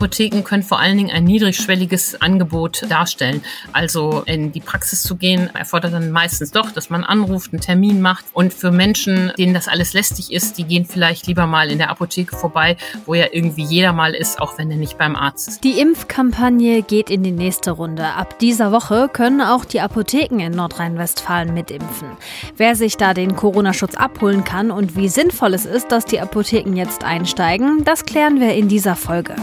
Apotheken 0.00 0.44
können 0.44 0.62
vor 0.62 0.80
allen 0.80 0.96
Dingen 0.96 1.10
ein 1.10 1.24
niedrigschwelliges 1.24 2.22
Angebot 2.22 2.86
darstellen. 2.88 3.42
Also 3.74 4.22
in 4.24 4.50
die 4.50 4.60
Praxis 4.60 5.02
zu 5.02 5.14
gehen, 5.14 5.50
erfordert 5.54 5.92
dann 5.92 6.10
meistens 6.10 6.52
doch, 6.52 6.70
dass 6.70 6.88
man 6.88 7.04
anruft, 7.04 7.52
einen 7.52 7.60
Termin 7.60 8.00
macht. 8.00 8.24
Und 8.32 8.54
für 8.54 8.70
Menschen, 8.70 9.30
denen 9.36 9.52
das 9.52 9.68
alles 9.68 9.92
lästig 9.92 10.32
ist, 10.32 10.56
die 10.56 10.64
gehen 10.64 10.86
vielleicht 10.86 11.26
lieber 11.26 11.46
mal 11.46 11.70
in 11.70 11.76
der 11.76 11.90
Apotheke 11.90 12.34
vorbei, 12.34 12.78
wo 13.04 13.12
ja 13.12 13.26
irgendwie 13.30 13.62
jeder 13.62 13.92
mal 13.92 14.14
ist, 14.14 14.40
auch 14.40 14.56
wenn 14.56 14.70
er 14.70 14.78
nicht 14.78 14.96
beim 14.96 15.16
Arzt 15.16 15.48
ist. 15.48 15.64
Die 15.64 15.78
Impfkampagne 15.78 16.80
geht 16.80 17.10
in 17.10 17.22
die 17.22 17.30
nächste 17.30 17.72
Runde. 17.72 18.06
Ab 18.06 18.38
dieser 18.38 18.72
Woche 18.72 19.10
können 19.12 19.42
auch 19.42 19.66
die 19.66 19.82
Apotheken 19.82 20.40
in 20.40 20.52
Nordrhein-Westfalen 20.52 21.52
mitimpfen. 21.52 22.08
Wer 22.56 22.74
sich 22.74 22.96
da 22.96 23.12
den 23.12 23.36
Corona-Schutz 23.36 23.96
abholen 23.96 24.44
kann 24.44 24.70
und 24.70 24.96
wie 24.96 25.10
sinnvoll 25.10 25.52
es 25.52 25.66
ist, 25.66 25.92
dass 25.92 26.06
die 26.06 26.20
Apotheken 26.20 26.74
jetzt 26.74 27.04
einsteigen, 27.04 27.84
das 27.84 28.06
klären 28.06 28.40
wir 28.40 28.54
in 28.54 28.68
dieser 28.68 28.96
Folge. 28.96 29.36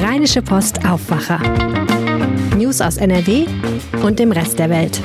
Rheinische 0.00 0.42
Post 0.42 0.86
Aufwacher. 0.86 1.40
News 2.56 2.80
aus 2.80 2.98
NRW 2.98 3.46
und 4.04 4.20
dem 4.20 4.30
Rest 4.30 4.60
der 4.60 4.70
Welt. 4.70 5.00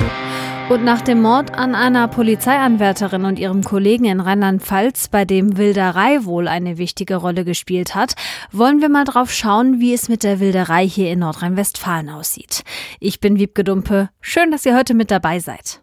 Und 0.69 0.83
nach 0.83 1.01
dem 1.01 1.19
Mord 1.19 1.55
an 1.55 1.73
einer 1.73 2.07
Polizeianwärterin 2.07 3.25
und 3.25 3.39
ihrem 3.39 3.63
Kollegen 3.63 4.05
in 4.05 4.19
Rheinland-Pfalz, 4.19 5.09
bei 5.09 5.25
dem 5.25 5.57
Wilderei 5.57 6.23
wohl 6.25 6.47
eine 6.47 6.77
wichtige 6.77 7.15
Rolle 7.15 7.43
gespielt 7.43 7.95
hat, 7.95 8.13
wollen 8.51 8.81
wir 8.81 8.89
mal 8.89 9.03
drauf 9.03 9.33
schauen, 9.33 9.79
wie 9.79 9.93
es 9.95 10.09
mit 10.09 10.23
der 10.23 10.39
Wilderei 10.39 10.87
hier 10.87 11.11
in 11.11 11.19
Nordrhein-Westfalen 11.19 12.09
aussieht. 12.09 12.63
Ich 12.99 13.19
bin 13.19 13.39
Wiebke 13.39 13.63
Dumpe. 13.63 14.09
Schön, 14.21 14.51
dass 14.51 14.65
ihr 14.65 14.77
heute 14.77 14.93
mit 14.93 15.09
dabei 15.09 15.39
seid. 15.39 15.82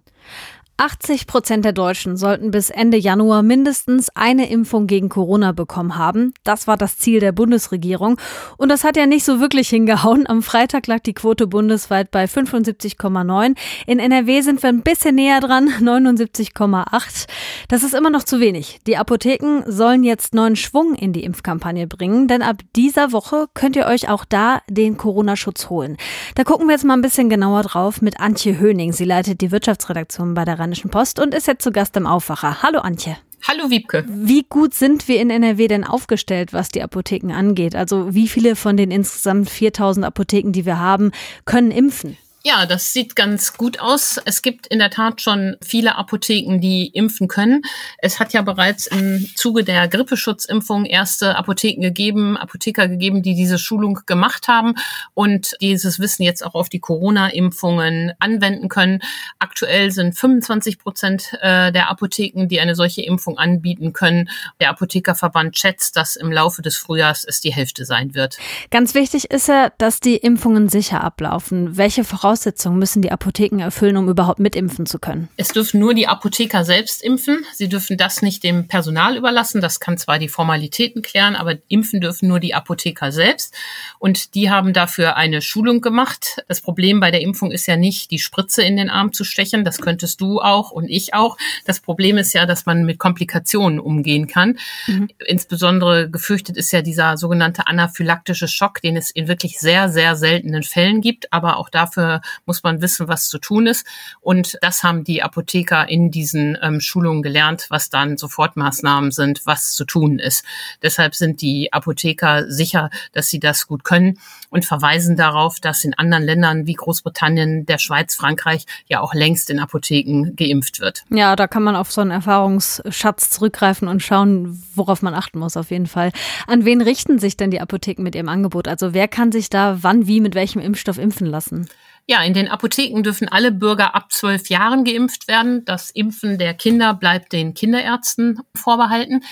80 0.81 1.27
Prozent 1.27 1.67
der 1.67 1.75
Deutschen 1.75 2.17
sollten 2.17 2.51
bis 2.51 2.71
Ende 2.71 2.97
Januar 2.97 3.43
mindestens 3.43 4.09
eine 4.17 4.49
Impfung 4.49 4.87
gegen 4.87 5.11
Corona 5.11 5.53
bekommen 5.53 5.99
haben. 5.99 6.33
Das 6.43 6.67
war 6.67 6.79
das 6.79 6.97
Ziel 6.97 7.21
der 7.21 7.33
Bundesregierung. 7.33 8.19
Und 8.57 8.71
das 8.71 8.83
hat 8.83 8.97
ja 8.97 9.05
nicht 9.05 9.27
so 9.27 9.41
wirklich 9.41 9.69
hingehauen. 9.69 10.27
Am 10.27 10.43
Freitag 10.43 10.87
lag 10.87 11.01
die 11.01 11.13
Quote 11.13 11.47
bundesweit 11.47 12.11
bei 12.11 12.25
75,9. 12.25 13.59
In 13.87 13.99
NRW 13.99 14.41
sind 14.41 14.63
wir 14.63 14.71
ein 14.71 14.81
bisschen 14.81 15.17
näher 15.17 15.41
dran, 15.41 15.69
79,8. 15.69 17.27
Das 17.69 17.83
ist 17.83 17.93
immer 17.93 18.09
noch 18.09 18.23
zu 18.23 18.41
wenig. 18.41 18.81
Die 18.87 18.97
Apotheken 18.97 19.65
sollen 19.67 20.03
jetzt 20.03 20.33
neuen 20.33 20.57
Schwung 20.57 20.95
in 20.95 21.13
die 21.13 21.25
Impfkampagne 21.25 21.89
bringen, 21.89 22.27
denn 22.27 22.41
ab 22.41 22.57
dieser 22.75 23.13
Woche 23.13 23.49
könnt 23.53 23.77
ihr 23.77 23.85
euch 23.85 24.09
auch 24.09 24.25
da 24.25 24.63
den 24.71 24.97
Corona-Schutz 24.97 25.69
holen. 25.69 25.99
Da 26.37 26.45
gucken 26.45 26.69
wir 26.69 26.73
jetzt 26.73 26.87
mal 26.87 26.95
ein 26.95 27.03
bisschen 27.03 27.29
genauer 27.29 27.65
drauf 27.65 28.01
mit 28.01 28.19
Antje 28.19 28.59
Höning. 28.59 28.95
Sie 28.95 29.05
leitet 29.05 29.43
die 29.43 29.53
Wirtschaftsredaktion 29.53 30.33
bei 30.33 30.47
der 30.47 30.59
Rheinischen 30.71 30.91
Post 30.91 31.19
und 31.19 31.35
ist 31.35 31.49
jetzt 31.49 31.65
zu 31.65 31.73
Gast 31.73 31.97
im 31.97 32.07
Aufwacher. 32.07 32.63
Hallo 32.63 32.79
Antje. 32.79 33.17
Hallo 33.43 33.71
Wiebke. 33.71 34.05
Wie 34.07 34.45
gut 34.49 34.73
sind 34.73 35.09
wir 35.09 35.21
in 35.21 35.29
NRW 35.29 35.67
denn 35.67 35.83
aufgestellt, 35.83 36.53
was 36.53 36.69
die 36.69 36.81
Apotheken 36.81 37.33
angeht? 37.33 37.75
Also 37.75 38.15
wie 38.15 38.29
viele 38.29 38.55
von 38.55 38.77
den 38.77 38.93
insgesamt 38.93 39.51
4000 39.51 40.07
Apotheken, 40.07 40.53
die 40.53 40.67
wir 40.67 40.79
haben, 40.79 41.11
können 41.45 41.73
impfen? 41.73 42.17
Ja, 42.43 42.65
das 42.65 42.95
sieht 42.95 43.17
ganz 43.17 43.59
gut 43.59 43.81
aus. 43.81 44.19
Es 44.25 44.41
gibt 44.41 44.67
in 44.69 44.79
der 44.79 44.89
Tat 44.89 45.21
schon 45.21 45.57
viele 45.63 45.97
Apotheken, 45.97 46.59
die 46.59 46.87
impfen 46.87 47.29
können. 47.29 47.61
Es 47.99 48.19
hat 48.19 48.33
ja 48.33 48.41
bereits 48.41 48.87
im 48.87 49.27
Zuge 49.37 49.63
der 49.63 49.89
Grippeschutzimpfung 49.89 50.87
erste 50.87 51.37
Apotheken 51.37 51.83
gegeben, 51.83 52.39
Apotheker 52.39 52.89
gegeben, 52.89 53.23
die 53.23 53.35
diese 53.35 53.59
Schulung 53.59 54.01
gemacht 54.07 54.49
haben 54.49 54.75
und 55.13 55.55
dieses 55.61 56.01
Wissen 56.01 56.23
jetzt 56.23 56.43
auch 56.43 56.55
auf 56.55 56.71
die 56.71 56.81
Corona-Impfungen 56.81 58.15
anwenden 58.21 58.71
können. 58.71 59.01
Aktuell 59.39 59.91
sind 59.91 60.17
25 60.17 60.79
Prozent 60.79 61.37
äh, 61.43 61.71
der 61.73 61.91
Apotheken, 61.91 62.47
die 62.47 62.61
eine 62.61 62.75
solche 62.75 63.03
Impfung 63.03 63.37
anbieten 63.37 63.93
können. 63.93 64.31
Der 64.61 64.71
Apothekerverband 64.71 65.59
schätzt, 65.59 65.95
dass 65.95 66.17
im 66.17 66.33
Laufe 66.33 66.63
des 66.63 66.79
Frühjahrs 66.79 67.27
es 67.29 67.43
die 67.43 67.53
Hälfte 67.53 67.85
sein 67.85 68.15
wird. 68.15 68.39
Ganz 68.71 68.95
wichtig 68.95 69.31
ist 69.31 69.49
ja, 69.49 69.71
dass 69.77 70.01
die 70.01 70.17
Impfungen 70.17 70.71
sicher 70.71 71.05
ablaufen. 71.05 71.77
Welche 71.77 72.03
Voraussetzungen 72.03 72.30
Voraussetzungen 72.31 72.79
müssen 72.79 73.03
die 73.03 73.11
Apotheken 73.11 73.59
erfüllen, 73.61 73.97
um 73.97 74.09
überhaupt 74.09 74.39
mitimpfen 74.39 74.87
zu 74.87 75.01
können? 75.01 75.29
Es 75.37 75.49
dürfen 75.49 75.81
nur 75.81 75.95
die 75.95 76.07
Apotheker 76.07 76.65
selbst 76.65 77.03
impfen. 77.03 77.45
Sie 77.55 77.69
dürfen 77.69 77.97
das 77.97 78.23
nicht 78.23 78.45
dem 78.45 78.69
Personal 78.69 79.17
überlassen. 79.17 79.61
Das 79.61 79.81
kann 79.81 79.99
zwar 79.99 80.21
die 80.21 80.29
Formalitäten 80.29 81.03
klären, 81.03 81.35
aber 81.35 81.57
impfen 81.67 82.01
dürfen 82.01 82.29
nur 82.29 82.39
die 82.39 82.55
Apotheker 82.55 83.11
selbst. 83.11 83.53
Und 83.99 84.37
die 84.37 84.49
haben 84.49 84.73
dafür 84.73 85.17
eine 85.17 85.43
Schulung 85.43 85.81
gemacht. 85.81 86.45
Das 86.47 86.61
Problem 86.61 87.01
bei 87.01 87.11
der 87.11 87.21
Impfung 87.21 87.51
ist 87.51 87.67
ja 87.67 87.77
nicht, 87.77 88.13
die 88.13 88.21
Spritze 88.21 88.63
in 88.63 88.77
den 88.77 88.91
Arm 88.91 89.13
zu 89.13 89.25
stechen. 89.25 89.65
Das 89.65 89.81
könntest 89.81 90.21
du 90.21 90.41
auch 90.41 90.71
und 90.71 90.89
ich 90.89 91.15
auch. 91.15 91.37
Das 91.65 91.81
Problem 91.81 92.17
ist 92.17 92.33
ja, 92.33 92.47
dass 92.47 92.65
man 92.65 92.85
mit 92.85 93.01
Komplikationen 93.01 93.81
umgehen 93.81 94.29
kann. 94.29 94.57
Mhm. 94.87 95.09
Insbesondere 95.27 96.09
gefürchtet 96.09 96.57
ist 96.57 96.71
ja 96.71 96.81
dieser 96.81 97.17
sogenannte 97.17 97.67
anaphylaktische 97.67 98.47
Schock, 98.47 98.81
den 98.83 98.97
es 98.97 99.11
in 99.11 99.27
wirklich 99.27 99.59
sehr, 99.59 99.89
sehr 99.89 100.15
seltenen 100.15 100.63
Fällen 100.63 101.01
gibt. 101.01 101.33
Aber 101.33 101.57
auch 101.57 101.71
dafür 101.71 102.20
muss 102.47 102.63
man 102.63 102.81
wissen, 102.81 103.09
was 103.09 103.29
zu 103.29 103.39
tun 103.39 103.67
ist. 103.67 103.87
Und 104.21 104.59
das 104.63 104.83
haben 104.83 105.05
die 105.05 105.23
Apotheker 105.23 105.89
in 105.89 106.11
diesen 106.11 106.59
ähm, 106.63 106.81
Schulungen 106.81 107.23
gelernt, 107.23 107.67
was 107.69 107.91
dann 107.91 108.17
Sofortmaßnahmen 108.17 109.11
sind, 109.11 109.43
was 109.45 109.73
zu 109.73 109.85
tun 109.85 110.19
ist. 110.19 110.45
Deshalb 110.83 111.15
sind 111.15 111.43
die 111.43 111.73
Apotheker 111.73 112.51
sicher, 112.51 112.91
dass 113.13 113.29
sie 113.29 113.41
das 113.41 113.67
gut 113.67 113.85
können 113.85 114.19
und 114.51 114.65
verweisen 114.65 115.17
darauf, 115.17 115.61
dass 115.61 115.85
in 115.85 115.95
anderen 115.95 116.25
Ländern 116.25 116.67
wie 116.67 116.75
Großbritannien, 116.75 117.67
der 117.67 117.79
Schweiz, 117.79 118.15
Frankreich 118.15 118.67
ja 118.87 119.01
auch 119.01 119.15
längst 119.15 119.51
in 119.51 119.61
Apotheken 119.61 120.33
geimpft 120.37 120.81
wird. 120.81 121.05
Ja, 121.11 121.37
da 121.37 121.47
kann 121.47 121.63
man 121.63 121.77
auf 121.77 121.91
so 121.93 122.01
einen 122.01 122.11
Erfahrungsschatz 122.11 123.31
zurückgreifen 123.31 123.89
und 123.89 124.03
schauen, 124.03 124.63
worauf 124.75 125.03
man 125.03 125.15
achten 125.15 125.39
muss, 125.39 125.57
auf 125.57 125.71
jeden 125.71 125.87
Fall. 125.87 126.13
An 126.47 126.65
wen 126.65 126.81
richten 126.81 127.19
sich 127.19 127.37
denn 127.37 127.51
die 127.51 127.61
Apotheken 127.61 128.03
mit 128.03 128.15
ihrem 128.15 128.29
Angebot? 128.29 128.69
Also 128.69 128.95
wer 128.95 129.09
kann 129.09 129.33
sich 129.33 129.51
da 129.51 129.79
wann, 129.83 130.07
wie, 130.07 130.21
mit 130.21 130.35
welchem 130.35 130.61
Impfstoff 130.61 130.99
impfen 130.99 131.27
lassen? 131.27 131.69
Ja, 132.11 132.25
in 132.25 132.35
den 132.35 132.49
Apotheken 132.49 133.05
dürfen 133.05 133.29
alle 133.29 133.53
Bürger 133.53 133.95
ab 133.95 134.11
zwölf 134.11 134.49
Jahren 134.49 134.83
geimpft 134.83 135.29
werden. 135.29 135.65
Das 135.65 135.91
Impfen 135.91 136.39
der 136.39 136.55
Kinder 136.55 136.93
bleibt 136.93 137.33
den 137.33 137.55
Kinderärzten 137.55 138.41
vorbehalten. 138.57 139.23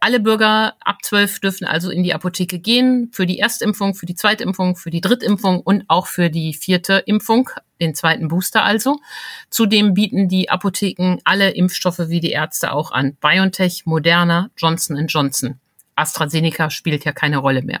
Alle 0.00 0.20
Bürger 0.20 0.74
ab 0.80 0.98
zwölf 1.02 1.40
dürfen 1.40 1.66
also 1.66 1.88
in 1.88 2.02
die 2.02 2.12
Apotheke 2.12 2.58
gehen 2.58 3.08
für 3.10 3.24
die 3.24 3.38
Erstimpfung, 3.38 3.94
für 3.94 4.04
die 4.04 4.16
Zweitimpfung, 4.16 4.76
für 4.76 4.90
die 4.90 5.00
Drittimpfung 5.00 5.60
und 5.60 5.84
auch 5.88 6.08
für 6.08 6.28
die 6.28 6.52
vierte 6.52 7.02
Impfung, 7.06 7.48
den 7.80 7.94
zweiten 7.94 8.28
Booster 8.28 8.64
also. 8.64 9.00
Zudem 9.48 9.94
bieten 9.94 10.28
die 10.28 10.50
Apotheken 10.50 11.16
alle 11.24 11.52
Impfstoffe 11.52 12.10
wie 12.10 12.20
die 12.20 12.32
Ärzte 12.32 12.72
auch 12.72 12.92
an. 12.92 13.16
BioNTech, 13.18 13.86
Moderna, 13.86 14.50
Johnson 14.58 15.06
Johnson. 15.06 15.58
AstraZeneca 15.94 16.68
spielt 16.68 17.06
ja 17.06 17.12
keine 17.12 17.38
Rolle 17.38 17.62
mehr. 17.62 17.80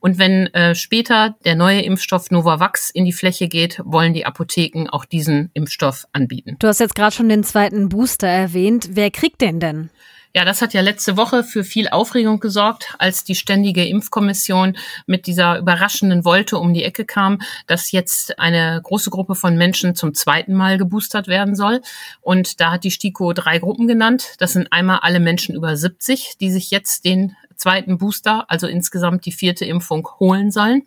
Und 0.00 0.18
wenn 0.18 0.46
äh, 0.54 0.74
später 0.74 1.36
der 1.44 1.56
neue 1.56 1.82
Impfstoff 1.82 2.30
Novavax 2.30 2.90
in 2.90 3.04
die 3.04 3.12
Fläche 3.12 3.48
geht, 3.48 3.80
wollen 3.84 4.14
die 4.14 4.26
Apotheken 4.26 4.88
auch 4.90 5.04
diesen 5.04 5.50
Impfstoff 5.54 6.06
anbieten. 6.12 6.56
Du 6.58 6.68
hast 6.68 6.80
jetzt 6.80 6.94
gerade 6.94 7.14
schon 7.14 7.28
den 7.28 7.44
zweiten 7.44 7.88
Booster 7.88 8.28
erwähnt. 8.28 8.90
Wer 8.92 9.10
kriegt 9.10 9.40
den 9.40 9.60
denn? 9.60 9.90
Ja, 10.34 10.44
das 10.44 10.60
hat 10.60 10.74
ja 10.74 10.82
letzte 10.82 11.16
Woche 11.16 11.42
für 11.42 11.64
viel 11.64 11.88
Aufregung 11.88 12.38
gesorgt, 12.38 12.94
als 12.98 13.24
die 13.24 13.34
ständige 13.34 13.86
Impfkommission 13.86 14.76
mit 15.06 15.26
dieser 15.26 15.58
überraschenden 15.58 16.24
Wolte 16.24 16.58
um 16.58 16.74
die 16.74 16.84
Ecke 16.84 17.06
kam, 17.06 17.40
dass 17.66 17.92
jetzt 17.92 18.38
eine 18.38 18.80
große 18.82 19.10
Gruppe 19.10 19.34
von 19.34 19.56
Menschen 19.56 19.94
zum 19.94 20.12
zweiten 20.12 20.54
Mal 20.54 20.76
geboostert 20.76 21.28
werden 21.28 21.56
soll. 21.56 21.80
Und 22.20 22.60
da 22.60 22.72
hat 22.72 22.84
die 22.84 22.90
STIKO 22.90 23.32
drei 23.32 23.58
Gruppen 23.58 23.88
genannt. 23.88 24.34
Das 24.38 24.52
sind 24.52 24.70
einmal 24.70 25.00
alle 25.02 25.18
Menschen 25.18 25.54
über 25.54 25.76
70, 25.76 26.36
die 26.38 26.50
sich 26.50 26.70
jetzt 26.70 27.06
den 27.06 27.34
zweiten 27.58 27.98
Booster, 27.98 28.46
also 28.48 28.66
insgesamt 28.66 29.26
die 29.26 29.32
vierte 29.32 29.64
Impfung 29.64 30.08
holen 30.18 30.50
sollen. 30.50 30.82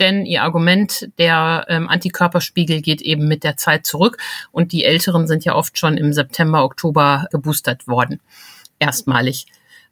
Denn 0.00 0.26
ihr 0.26 0.42
Argument, 0.42 1.08
der 1.18 1.66
ähm, 1.68 1.88
Antikörperspiegel 1.88 2.80
geht 2.80 3.00
eben 3.02 3.28
mit 3.28 3.44
der 3.44 3.56
Zeit 3.56 3.86
zurück 3.86 4.18
und 4.50 4.72
die 4.72 4.84
Älteren 4.84 5.26
sind 5.28 5.44
ja 5.44 5.54
oft 5.54 5.78
schon 5.78 5.96
im 5.96 6.12
September, 6.12 6.64
Oktober 6.64 7.26
geboostert 7.30 7.86
worden. 7.86 8.20
Erstmalig. 8.78 9.46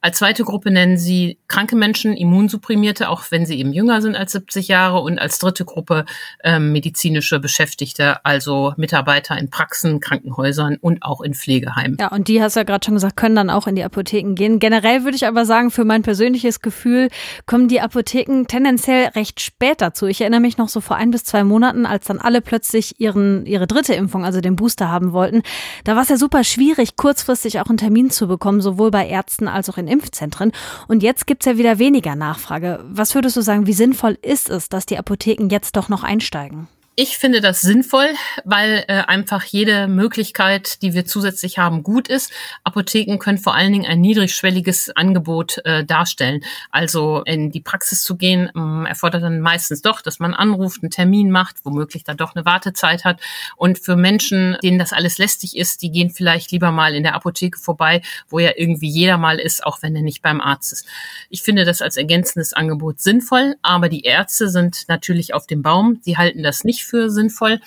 Als 0.05 0.19
zweite 0.19 0.43
Gruppe 0.43 0.73
nennen 0.73 0.99
sie 0.99 1.39
kranke 1.47 1.77
Menschen, 1.77 2.15
Immunsupprimierte, 2.15 3.09
auch 3.09 3.23
wenn 3.31 3.47
sie 3.47 3.57
eben 3.57 3.73
jünger 3.73 4.03
sind 4.03 4.17
als 4.17 4.33
70 4.33 4.67
Jahre. 4.67 5.01
Und 5.01 5.21
als 5.21 5.39
dritte 5.39 5.65
Gruppe 5.65 6.07
ähm, 6.43 6.73
medizinische 6.73 7.39
Beschäftigte, 7.39 8.25
also 8.25 8.75
Mitarbeiter 8.77 9.39
in 9.39 9.49
Praxen, 9.49 10.01
Krankenhäusern 10.01 10.77
und 10.81 11.05
auch 11.05 11.21
in 11.21 11.35
Pflegeheimen. 11.35 11.99
Ja, 12.01 12.09
und 12.09 12.27
die 12.27 12.43
hast 12.43 12.57
du 12.57 12.61
ja 12.61 12.65
gerade 12.65 12.85
schon 12.85 12.95
gesagt, 12.95 13.17
können 13.17 13.37
dann 13.37 13.49
auch 13.49 13.69
in 13.69 13.77
die 13.77 13.85
Apotheken 13.85 14.35
gehen. 14.35 14.59
Generell 14.59 15.05
würde 15.05 15.15
ich 15.15 15.25
aber 15.25 15.45
sagen, 15.45 15.71
für 15.71 15.85
mein 15.85 16.03
persönliches 16.03 16.61
Gefühl 16.61 17.09
kommen 17.47 17.69
die 17.69 17.81
Apotheken 17.81 18.47
tendenziell 18.49 19.09
recht 19.11 19.41
spät 19.41 19.81
dazu. 19.81 20.07
Ich 20.07 20.21
erinnere 20.21 20.41
mich 20.41 20.59
noch 20.59 20.69
so 20.69 20.81
vor 20.81 20.97
ein 20.97 21.13
bis 21.13 21.23
zwei 21.23 21.45
Monaten, 21.45 21.87
als 21.87 22.07
dann 22.07 22.19
alle 22.19 22.41
plötzlich 22.41 22.99
ihren, 22.99 23.47
ihre 23.47 23.69
dritte 23.69 23.95
Impfung, 23.95 24.25
also 24.25 24.41
den 24.41 24.57
Booster 24.57 24.89
haben 24.89 25.13
wollten. 25.13 25.43
Da 25.85 25.95
war 25.95 26.03
es 26.03 26.09
ja 26.09 26.17
super 26.17 26.43
schwierig, 26.43 26.97
kurzfristig 26.97 27.61
auch 27.61 27.69
einen 27.69 27.79
Termin 27.79 28.11
zu 28.11 28.27
bekommen, 28.27 28.61
sowohl 28.61 28.91
bei 28.91 29.07
Ärzten 29.07 29.47
als 29.47 29.71
auch 29.71 29.79
in 29.79 29.92
Impfzentren. 29.93 30.53
Und 30.89 31.03
jetzt 31.03 31.27
gibt 31.27 31.43
es 31.43 31.53
ja 31.53 31.59
wieder 31.59 31.79
weniger 31.79 32.17
Nachfrage. 32.17 32.85
Was 32.89 33.15
würdest 33.15 33.37
du 33.37 33.43
sagen, 33.43 33.67
wie 33.67 33.73
sinnvoll 33.73 34.19
ist 34.23 34.51
es, 34.51 34.69
dass 34.69 34.87
die 34.87 34.99
Apotheken 34.99 35.49
jetzt 35.51 35.77
doch 35.77 35.89
noch 35.89 36.03
einsteigen? 36.03 36.69
Ich 36.95 37.17
finde 37.17 37.41
das 37.41 37.63
sinnvoll, 37.63 38.11
weil 38.45 38.85
äh, 38.87 38.93
einfach 39.07 39.45
jede 39.45 39.89
Möglichkeit, 39.89 40.83
die 40.83 40.93
wir 40.93 41.07
zusätzlich 41.07 41.57
haben, 41.57 41.83
gut 41.83 42.07
ist. 42.07 42.31
Apotheken 42.65 43.17
können 43.17 43.39
vor 43.39 43.55
allen 43.55 43.73
Dingen 43.73 43.87
ein 43.87 44.03
niedrigschwelliges 44.03 44.95
Angebot 44.95 45.65
äh, 45.65 45.87
darstellen. 45.87 46.45
Also 46.71 47.23
in 47.23 47.51
die 47.51 47.63
Praxis 47.63 48.03
zu 48.03 48.19
gehen, 48.19 48.51
äh, 48.55 48.89
erfordert 48.91 49.23
dann 49.23 49.41
meistens 49.41 49.81
doch, 49.81 50.03
dass 50.03 50.19
man 50.19 50.35
anruft, 50.35 50.83
einen 50.83 50.91
Termin 50.91 51.31
macht, 51.31 51.65
womöglich 51.65 52.05
dann 52.05 52.19
doch 52.19 52.35
eine 52.35 52.45
Wartezeit 52.45 53.07
hat. 53.07 53.23
Und 53.57 53.79
für 53.79 53.97
Menschen, 53.97 54.59
denen 54.63 54.79
das 54.79 54.93
alles 54.93 55.17
lästig 55.17 55.57
ist, 55.57 55.81
die 55.81 55.91
gehen 55.91 56.11
vielleicht 56.11 56.51
lieber 56.51 56.73
mal 56.73 56.95
in 56.95 57.05
der 57.05 57.15
Apotheke 57.15 57.59
vorbei, 57.59 58.03
wo 58.29 58.39
ja 58.39 58.51
irgendwie 58.55 58.91
jeder 58.91 59.17
mal 59.17 59.39
ist, 59.39 59.65
auch 59.65 59.81
wenn 59.81 59.97
er 59.97 60.03
nicht 60.03 60.21
beim 60.21 60.43
Arzt 60.43 60.75
ist. 60.75 60.87
Ich 61.31 61.41
finde 61.41 61.65
das 61.65 61.81
als 61.81 61.97
ergänzendes 61.97 62.53
Angebot 62.53 63.01
sinnvoll, 63.01 63.57
aber 63.63 63.89
die 63.89 64.03
Ärzte 64.03 64.51
sind 64.51 64.85
natürlich 64.89 65.33
auf 65.33 65.47
dem 65.47 65.63
Baum. 65.63 65.99
Sie 66.03 66.19
halten 66.19 66.43
das 66.43 66.65
nicht 66.65 66.82
für 66.85 67.11
sinnvoll. 67.11 67.61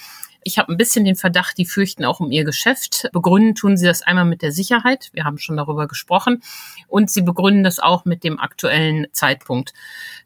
Ich 0.47 0.59
habe 0.59 0.71
ein 0.71 0.77
bisschen 0.77 1.05
den 1.05 1.15
Verdacht, 1.15 1.57
die 1.57 1.65
fürchten 1.65 2.05
auch 2.05 2.19
um 2.19 2.29
ihr 2.29 2.43
Geschäft. 2.43 3.09
Begründen 3.11 3.55
tun 3.55 3.77
sie 3.77 3.87
das 3.87 4.03
einmal 4.03 4.25
mit 4.25 4.43
der 4.43 4.51
Sicherheit. 4.51 5.09
Wir 5.11 5.23
haben 5.23 5.39
schon 5.39 5.57
darüber 5.57 5.87
gesprochen. 5.87 6.43
Und 6.87 7.09
sie 7.09 7.23
begründen 7.23 7.63
das 7.63 7.79
auch 7.79 8.05
mit 8.05 8.23
dem 8.23 8.39
aktuellen 8.39 9.07
Zeitpunkt. 9.11 9.73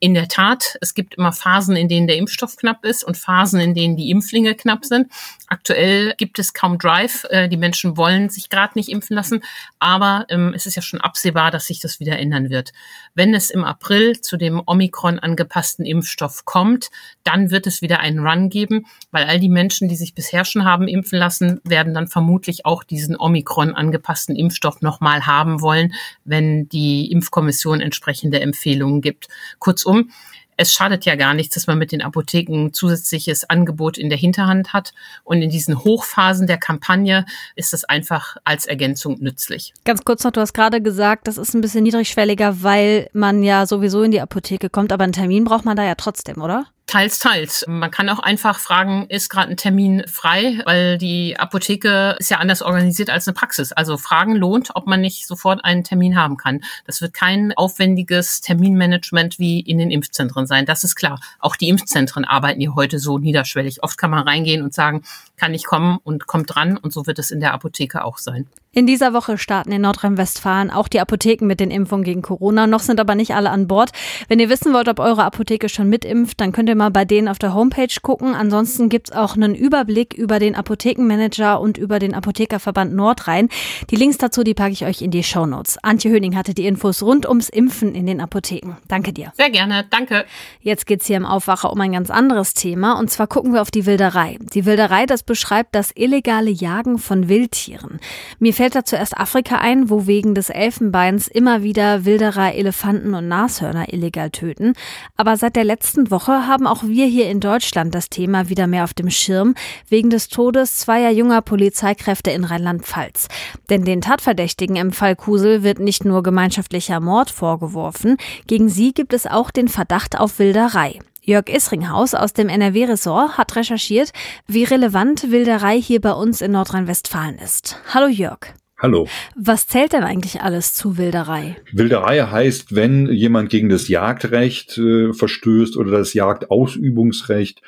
In 0.02 0.14
der 0.14 0.28
Tat, 0.28 0.78
es 0.82 0.94
gibt 0.94 1.16
immer 1.16 1.32
Phasen, 1.32 1.78
in 1.78 1.88
denen 1.88 2.08
der 2.08 2.18
Impfstoff 2.18 2.58
knapp 2.58 2.84
ist 2.84 3.06
und 3.06 3.16
Phasen, 3.16 3.62
in 3.62 3.74
denen 3.74 3.96
die 3.96 4.10
Impflinge 4.10 4.56
knapp 4.56 4.84
sind. 4.84 5.10
Aktuell 5.50 6.14
gibt 6.18 6.38
es 6.38 6.54
kaum 6.54 6.78
Drive. 6.78 7.26
Äh, 7.30 7.50
die 7.50 7.58
Menschen 7.58 7.98
wollen 7.98 8.30
sich 8.30 8.50
gerade 8.50 8.78
nicht 8.78 8.90
impfen 8.90 9.16
lassen. 9.16 9.44
Aber 9.80 10.26
ähm, 10.30 10.54
es 10.56 10.68
ist 10.68 10.76
ja 10.76 10.84
schon 10.84 11.02
absehbar, 11.02 11.50
dass 11.50 11.66
sich 11.66 11.80
das 11.80 12.00
wieder 12.00 12.20
ändern 12.20 12.52
wird. 12.52 12.72
Wenn 13.16 13.34
es 13.34 13.50
im 13.50 13.64
April 13.64 14.22
zu 14.22 14.38
dem 14.38 14.62
Omikron 14.64 15.18
angepassten 15.18 15.86
Impfstoff 15.86 16.46
kommt, 16.46 16.90
dann 17.24 17.50
wird 17.50 17.66
es 17.66 17.82
wieder 17.82 18.00
einen 18.00 18.20
Run 18.20 18.50
geben, 18.50 18.86
weil 19.12 19.26
all 19.26 19.40
die 19.40 19.50
Menschen, 19.50 19.90
die 19.90 19.96
sich 19.96 20.14
bisher 20.14 20.46
schon 20.46 20.66
haben 20.66 20.88
impfen 20.88 21.18
lassen, 21.18 21.62
werden 21.64 21.96
dann 21.96 22.08
vermutlich 22.08 22.66
auch 22.66 22.84
diesen 22.84 23.20
Omikron 23.20 23.74
angepassten 23.74 24.36
Impfstoff 24.36 24.82
nochmal 24.82 25.26
haben 25.26 25.62
wollen, 25.62 25.94
wenn 26.26 26.70
die 26.70 27.12
Impfkommission 27.12 27.82
entsprechende 27.82 28.40
Empfehlungen 28.40 29.02
gibt. 29.02 29.28
Kurzum, 29.58 30.12
es 30.60 30.74
schadet 30.74 31.06
ja 31.06 31.16
gar 31.16 31.34
nichts, 31.34 31.56
dass 31.56 31.68
man 31.68 31.78
mit 31.78 31.94
den 31.94 32.02
Apotheken 32.02 32.72
zusätzliches 32.74 33.50
Angebot 33.50 33.98
in 33.98 34.10
der 34.10 34.18
Hinterhand 34.18 34.74
hat. 34.74 34.94
Und 35.24 35.42
in 35.42 35.50
diesen 35.50 35.86
Hochphasen 35.86 36.48
der 36.48 36.58
Kampagne 36.58 37.26
ist 37.56 37.72
das 37.72 37.86
einfach 37.86 38.36
als 38.44 38.66
Ergänzung 38.66 39.20
nützlich. 39.22 39.74
Ganz 39.86 40.04
kurz 40.04 40.26
noch, 40.26 40.32
du 40.32 40.42
hast 40.42 40.52
gerade 40.52 40.82
gesagt, 40.82 41.30
das 41.30 41.38
ist 41.38 41.54
ein 41.54 41.62
bisschen 41.62 41.84
niedrigschwelliger, 41.84 42.62
weil 42.62 43.10
man 43.14 43.42
ja 43.42 43.66
sowieso 43.66 44.04
in 44.04 44.12
die 44.12 44.20
Apotheke 44.20 44.70
kommt, 44.70 44.92
aber 44.92 45.06
einen 45.06 45.14
Termin 45.14 45.46
braucht 45.46 45.64
man 45.64 45.78
da 45.78 45.86
ja 45.86 45.96
trotzdem, 45.96 46.42
oder? 46.42 46.66
Teils, 46.90 47.20
teils. 47.20 47.66
Man 47.68 47.92
kann 47.92 48.10
auch 48.10 48.18
einfach 48.18 48.58
fragen, 48.58 49.06
ist 49.10 49.30
gerade 49.30 49.52
ein 49.52 49.58
Termin 49.58 50.08
frei, 50.08 50.60
weil 50.66 50.98
die 50.98 51.38
Apotheke 51.38 52.16
ist 52.18 52.32
ja 52.32 52.38
anders 52.38 52.64
organisiert 52.64 53.12
als 53.12 53.28
eine 53.28 53.36
Praxis. 53.36 53.72
Also 53.72 53.96
fragen 53.98 54.36
lohnt, 54.36 54.72
ob 54.74 54.88
man 54.88 55.00
nicht 55.00 55.28
sofort 55.28 55.64
einen 55.64 55.84
Termin 55.84 56.16
haben 56.16 56.36
kann. 56.36 56.62
Das 56.88 57.00
wird 57.00 57.14
kein 57.14 57.54
aufwendiges 57.56 58.42
Terminmanagement 58.42 59.38
wie 59.38 59.60
in 59.60 59.78
den 59.78 59.92
Impfzentren 59.92 60.48
sein. 60.48 60.66
Das 60.66 60.84
ist 60.84 60.96
klar. 60.96 61.20
Auch 61.38 61.56
die 61.56 61.70
Impfzentren 61.70 62.26
arbeiten 62.26 62.60
hier 62.60 62.74
heute 62.74 62.98
so 62.98 63.20
niederschwellig. 63.20 63.84
Oft 63.84 64.00
kann 64.00 64.10
man 64.10 64.28
reingehen 64.28 64.64
und 64.64 64.74
sagen, 64.74 65.04
kann 65.38 65.54
ich 65.54 65.66
kommen 65.66 66.00
und 66.04 66.26
kommt 66.26 66.56
dran. 66.56 66.76
Und 66.76 66.92
so 66.92 67.06
wird 67.06 67.20
es 67.20 67.30
in 67.30 67.40
der 67.40 67.54
Apotheke 67.54 68.04
auch 68.04 68.18
sein. 68.18 68.48
In 68.72 68.86
dieser 68.86 69.14
Woche 69.14 69.40
starten 69.40 69.72
in 69.72 69.82
Nordrhein-Westfalen 69.82 70.70
auch 70.70 70.88
die 70.88 71.00
Apotheken 71.00 71.48
mit 71.48 71.60
den 71.60 71.72
Impfungen 71.72 72.04
gegen 72.04 72.22
Corona. 72.22 72.68
Noch 72.68 72.82
sind 72.82 73.00
aber 73.00 73.16
nicht 73.16 73.34
alle 73.34 73.50
an 73.50 73.68
Bord. 73.68 73.90
Wenn 74.28 74.38
ihr 74.38 74.48
wissen 74.48 74.74
wollt, 74.74 74.88
ob 74.88 75.00
eure 75.00 75.24
Apotheke 75.24 75.70
schon 75.70 75.90
mitimpft, 75.90 76.40
dann 76.40 76.52
könnt 76.52 76.70
ihr 76.70 76.76
mal 76.76 76.92
bei 76.92 77.04
denen 77.04 77.30
auf 77.30 77.40
der 77.40 77.56
Homepage 77.56 77.88
gucken. 78.04 78.36
Ansonsten 78.36 78.88
gibt's 78.88 79.12
auch 79.12 79.36
einen 79.36 79.56
Überblick 79.56 80.14
über 80.14 80.38
den 80.38 80.54
Apothekenmanager 80.54 81.60
und 81.60 81.80
über 81.80 81.98
den 81.98 82.14
Apothekerverband 82.14 82.94
Nordrhein. 82.94 83.50
Die 83.90 83.96
Links 83.96 84.20
dazu, 84.20 84.44
die 84.44 84.54
packe 84.54 84.74
ich 84.74 84.86
euch 84.86 85.02
in 85.02 85.10
die 85.10 85.24
Show 85.24 85.48
Notes. 85.48 85.84
Antje 85.84 86.12
Höning 86.12 86.36
hatte 86.36 86.54
die 86.54 86.68
Infos 86.68 87.02
rund 87.02 87.28
ums 87.28 87.50
Impfen 87.50 87.96
in 87.96 88.06
den 88.06 88.22
Apotheken. 88.22 88.78
Danke 88.88 89.14
dir. 89.14 89.34
Sehr 89.36 89.50
gerne, 89.50 89.88
danke. 89.90 90.26
Jetzt 90.62 90.86
geht's 90.86 91.08
hier 91.08 91.18
im 91.18 91.26
Aufwacher 91.26 91.74
um 91.74 91.82
ein 91.82 91.94
ganz 91.94 92.12
anderes 92.12 92.54
Thema. 92.54 93.00
Und 93.00 93.10
zwar 93.10 93.26
gucken 93.26 93.52
wir 93.52 93.64
auf 93.64 93.72
die 93.72 93.88
Wilderei. 93.88 94.38
Die 94.54 94.68
Wilderei, 94.68 95.08
das 95.08 95.24
beschreibt 95.24 95.74
das 95.74 95.92
illegale 95.96 96.52
Jagen 96.52 97.00
von 97.00 97.30
Wildtieren. 97.30 98.00
Mir 98.38 98.54
fällt 98.60 98.76
da 98.76 98.84
zuerst 98.84 99.18
Afrika 99.18 99.60
ein, 99.60 99.90
wo 99.90 100.06
wegen 100.06 100.36
des 100.36 100.50
Elfenbeins 100.50 101.30
immer 101.30 101.64
wieder 101.64 102.04
Wilderer 102.04 102.54
Elefanten 102.54 103.14
und 103.14 103.30
Nashörner 103.30 103.94
illegal 103.94 104.32
töten. 104.32 104.74
Aber 105.16 105.38
seit 105.38 105.56
der 105.56 105.64
letzten 105.64 106.12
Woche 106.12 106.46
haben 106.46 106.68
auch 106.68 106.84
wir 106.84 107.06
hier 107.06 107.30
in 107.30 107.40
Deutschland 107.40 107.96
das 107.96 108.10
Thema 108.10 108.50
wieder 108.50 108.68
mehr 108.68 108.84
auf 108.84 108.94
dem 108.94 109.10
Schirm, 109.10 109.56
wegen 109.88 110.10
des 110.10 110.28
Todes 110.28 110.76
zweier 110.76 111.12
junger 111.12 111.42
Polizeikräfte 111.42 112.32
in 112.32 112.44
Rheinland-Pfalz. 112.44 113.30
Denn 113.70 113.86
den 113.86 114.02
Tatverdächtigen 114.02 114.76
im 114.76 114.92
Fall 114.92 115.16
Kusel 115.16 115.64
wird 115.64 115.80
nicht 115.80 116.04
nur 116.04 116.22
gemeinschaftlicher 116.22 117.00
Mord 117.00 117.32
vorgeworfen, 117.32 118.18
gegen 118.46 118.68
sie 118.68 118.92
gibt 118.92 119.14
es 119.14 119.26
auch 119.26 119.52
den 119.52 119.70
Verdacht 119.70 120.20
auf 120.20 120.38
Wilderei. 120.38 121.00
Jörg 121.30 121.48
Isringhaus 121.48 122.16
aus 122.16 122.34
dem 122.34 122.50
NRW-Ressort 122.50 123.38
hat 123.38 123.56
recherchiert, 123.56 124.14
wie 124.48 124.64
relevant 124.64 125.30
Wilderei 125.30 125.80
hier 125.80 126.02
bei 126.02 126.12
uns 126.12 126.42
in 126.42 126.54
Nordrhein-Westfalen 126.54 127.38
ist. 127.38 127.80
Hallo 127.94 128.08
Jörg. 128.08 128.40
Hallo. 128.80 129.08
Was 129.36 129.68
zählt 129.68 129.94
denn 129.94 130.04
eigentlich 130.04 130.42
alles 130.42 130.74
zu 130.74 130.98
Wilderei? 130.98 131.58
Wilderei 131.72 132.22
heißt, 132.22 132.74
wenn 132.74 133.12
jemand 133.12 133.52
gegen 133.52 133.70
das 133.70 133.90
Jagdrecht 133.90 134.80
äh, 134.80 135.14
verstößt 135.14 135.78
oder 135.78 135.92
das 135.92 136.16
Jagdausübungsrecht, 136.16 137.62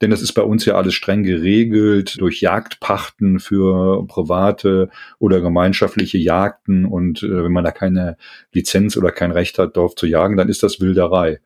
denn 0.00 0.10
das 0.10 0.22
ist 0.22 0.34
bei 0.34 0.42
uns 0.42 0.64
ja 0.64 0.76
alles 0.76 0.94
streng 0.94 1.24
geregelt 1.24 2.20
durch 2.20 2.40
Jagdpachten 2.40 3.40
für 3.40 4.06
private 4.06 4.90
oder 5.18 5.40
gemeinschaftliche 5.40 6.18
Jagden 6.18 6.84
und 6.84 7.24
äh, 7.24 7.42
wenn 7.42 7.52
man 7.52 7.64
da 7.64 7.72
keine 7.72 8.16
Lizenz 8.52 8.96
oder 8.96 9.10
kein 9.10 9.32
Recht 9.32 9.58
hat, 9.58 9.76
darauf 9.76 9.96
zu 9.96 10.06
jagen, 10.06 10.36
dann 10.36 10.48
ist 10.48 10.62
das 10.62 10.80
Wilderei. 10.80 11.40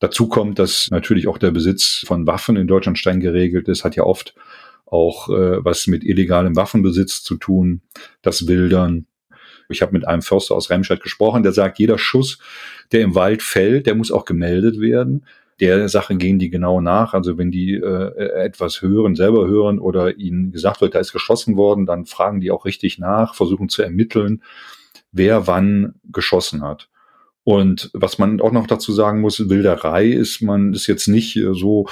Dazu 0.00 0.28
kommt, 0.28 0.58
dass 0.58 0.88
natürlich 0.90 1.28
auch 1.28 1.38
der 1.38 1.50
Besitz 1.50 2.02
von 2.06 2.26
Waffen 2.26 2.56
in 2.56 2.66
Deutschland 2.66 2.98
streng 2.98 3.20
geregelt 3.20 3.68
ist, 3.68 3.84
hat 3.84 3.96
ja 3.96 4.02
oft 4.02 4.34
auch 4.86 5.28
äh, 5.28 5.64
was 5.64 5.86
mit 5.86 6.02
illegalem 6.02 6.56
Waffenbesitz 6.56 7.22
zu 7.22 7.36
tun, 7.36 7.82
das 8.22 8.48
Wildern. 8.48 9.06
Ich 9.68 9.82
habe 9.82 9.92
mit 9.92 10.08
einem 10.08 10.22
Förster 10.22 10.56
aus 10.56 10.70
Remscheid 10.70 11.00
gesprochen, 11.00 11.44
der 11.44 11.52
sagt, 11.52 11.78
jeder 11.78 11.98
Schuss, 11.98 12.38
der 12.90 13.02
im 13.02 13.14
Wald 13.14 13.42
fällt, 13.42 13.86
der 13.86 13.94
muss 13.94 14.10
auch 14.10 14.24
gemeldet 14.24 14.80
werden. 14.80 15.26
Der 15.60 15.88
Sache 15.90 16.16
gehen 16.16 16.38
die 16.38 16.50
genau 16.50 16.80
nach. 16.80 17.12
Also 17.12 17.36
wenn 17.36 17.50
die 17.50 17.74
äh, 17.74 18.44
etwas 18.44 18.80
hören, 18.80 19.14
selber 19.14 19.46
hören 19.46 19.78
oder 19.78 20.16
ihnen 20.16 20.50
gesagt 20.50 20.80
wird, 20.80 20.94
da 20.94 20.98
ist 20.98 21.12
geschossen 21.12 21.56
worden, 21.56 21.84
dann 21.84 22.06
fragen 22.06 22.40
die 22.40 22.50
auch 22.50 22.64
richtig 22.64 22.98
nach, 22.98 23.34
versuchen 23.34 23.68
zu 23.68 23.82
ermitteln, 23.82 24.42
wer 25.12 25.46
wann 25.46 25.94
geschossen 26.10 26.62
hat. 26.62 26.88
Und 27.44 27.90
was 27.94 28.18
man 28.18 28.40
auch 28.40 28.52
noch 28.52 28.66
dazu 28.66 28.92
sagen 28.92 29.20
muss, 29.20 29.48
Wilderei 29.48 30.08
ist, 30.08 30.42
man 30.42 30.74
ist 30.74 30.86
jetzt 30.86 31.08
nicht 31.08 31.36
äh, 31.36 31.54
so, 31.54 31.86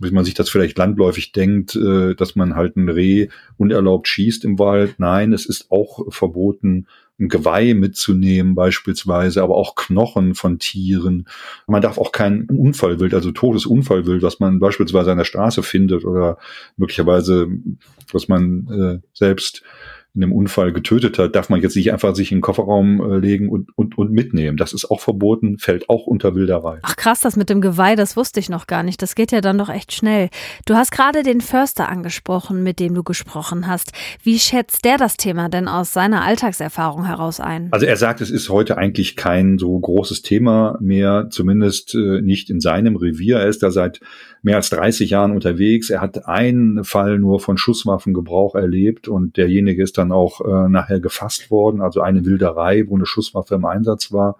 wie 0.00 0.10
man 0.10 0.24
sich 0.24 0.34
das 0.34 0.50
vielleicht 0.50 0.76
landläufig 0.78 1.32
denkt, 1.32 1.76
äh, 1.76 2.14
dass 2.14 2.36
man 2.36 2.54
halt 2.54 2.76
ein 2.76 2.88
Reh 2.88 3.28
unerlaubt 3.56 4.08
schießt 4.08 4.44
im 4.44 4.58
Wald. 4.58 4.96
Nein, 4.98 5.32
es 5.32 5.46
ist 5.46 5.70
auch 5.70 6.12
verboten, 6.12 6.86
ein 7.18 7.28
Geweih 7.28 7.74
mitzunehmen 7.74 8.54
beispielsweise, 8.56 9.42
aber 9.42 9.54
auch 9.54 9.76
Knochen 9.76 10.34
von 10.34 10.58
Tieren. 10.58 11.28
Man 11.66 11.80
darf 11.80 11.96
auch 11.96 12.10
kein 12.10 12.46
Unfallwild, 12.46 13.14
also 13.14 13.30
Todesunfallwild, 13.30 14.22
was 14.22 14.40
man 14.40 14.58
beispielsweise 14.58 15.12
an 15.12 15.18
der 15.18 15.24
Straße 15.24 15.62
findet 15.62 16.04
oder 16.04 16.38
möglicherweise, 16.76 17.46
was 18.12 18.26
man 18.26 18.68
äh, 18.68 19.06
selbst 19.12 19.62
in 20.14 20.20
dem 20.20 20.32
Unfall 20.32 20.72
getötet 20.72 21.18
hat, 21.18 21.34
darf 21.34 21.48
man 21.48 21.60
jetzt 21.60 21.74
nicht 21.74 21.92
einfach 21.92 22.14
sich 22.14 22.30
in 22.30 22.38
den 22.38 22.42
Kofferraum 22.42 23.00
äh, 23.00 23.18
legen 23.18 23.48
und, 23.48 23.76
und, 23.76 23.98
und 23.98 24.12
mitnehmen. 24.12 24.56
Das 24.56 24.72
ist 24.72 24.88
auch 24.88 25.00
verboten, 25.00 25.58
fällt 25.58 25.90
auch 25.90 26.06
unter 26.06 26.36
Wilderei. 26.36 26.78
Ach 26.82 26.94
krass, 26.94 27.20
das 27.20 27.34
mit 27.36 27.50
dem 27.50 27.60
Geweih, 27.60 27.96
das 27.96 28.16
wusste 28.16 28.38
ich 28.38 28.48
noch 28.48 28.68
gar 28.68 28.84
nicht. 28.84 29.02
Das 29.02 29.16
geht 29.16 29.32
ja 29.32 29.40
dann 29.40 29.58
doch 29.58 29.68
echt 29.68 29.92
schnell. 29.92 30.30
Du 30.66 30.74
hast 30.74 30.92
gerade 30.92 31.24
den 31.24 31.40
Förster 31.40 31.88
angesprochen, 31.88 32.62
mit 32.62 32.78
dem 32.78 32.94
du 32.94 33.02
gesprochen 33.02 33.66
hast. 33.66 33.90
Wie 34.22 34.38
schätzt 34.38 34.84
der 34.84 34.98
das 34.98 35.16
Thema 35.16 35.48
denn 35.48 35.66
aus 35.66 35.92
seiner 35.92 36.22
Alltagserfahrung 36.22 37.04
heraus 37.04 37.40
ein? 37.40 37.68
Also 37.72 37.86
er 37.86 37.96
sagt, 37.96 38.20
es 38.20 38.30
ist 38.30 38.48
heute 38.50 38.78
eigentlich 38.78 39.16
kein 39.16 39.58
so 39.58 39.76
großes 39.76 40.22
Thema 40.22 40.78
mehr, 40.80 41.26
zumindest 41.30 41.96
äh, 41.96 42.20
nicht 42.20 42.50
in 42.50 42.60
seinem 42.60 42.94
Revier. 42.94 43.38
Er 43.38 43.48
ist 43.48 43.64
da 43.64 43.72
seit 43.72 44.00
mehr 44.44 44.56
als 44.56 44.70
30 44.70 45.10
Jahren 45.10 45.32
unterwegs. 45.32 45.90
Er 45.90 46.00
hat 46.00 46.26
einen 46.26 46.84
Fall 46.84 47.18
nur 47.18 47.40
von 47.40 47.56
Schusswaffengebrauch 47.56 48.54
erlebt 48.54 49.08
und 49.08 49.38
derjenige 49.38 49.82
ist 49.82 49.96
dann 49.96 50.12
auch 50.12 50.40
äh, 50.42 50.68
nachher 50.68 51.00
gefasst 51.00 51.50
worden. 51.50 51.80
Also 51.80 52.02
eine 52.02 52.24
Wilderei, 52.26 52.84
wo 52.86 52.94
eine 52.94 53.06
Schusswaffe 53.06 53.54
im 53.54 53.64
Einsatz 53.64 54.12
war. 54.12 54.36